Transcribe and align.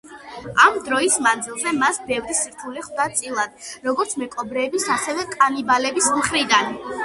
ამ 0.67 0.77
დროის 0.87 1.17
მანძილზე 1.25 1.73
მას 1.81 1.99
ბევრი 2.07 2.39
სირთულე 2.39 2.85
ხვდა 2.87 3.07
წილად, 3.21 3.69
როგორც 3.91 4.19
მეკობრეების, 4.25 4.91
ასევე 4.99 5.31
კანიბალების 5.39 6.13
მხრიდან. 6.19 6.79